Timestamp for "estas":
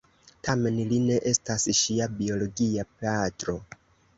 1.33-1.67